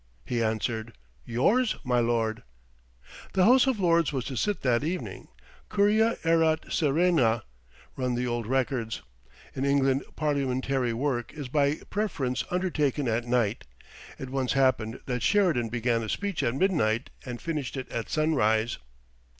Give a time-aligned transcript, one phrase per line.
[0.25, 0.93] He answered,
[1.25, 2.41] "Yours, my lord."
[3.33, 5.27] The House of Lords was to sit that evening.
[5.71, 7.43] Curia erat serena,
[7.95, 9.03] run the old records.
[9.55, 13.63] In England parliamentary work is by preference undertaken at night.
[14.17, 18.79] It once happened that Sheridan began a speech at midnight and finished it at sunrise.